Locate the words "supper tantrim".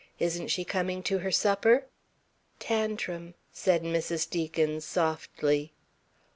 1.31-3.35